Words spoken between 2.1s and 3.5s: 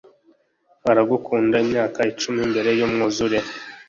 icumi mbere yumwuzure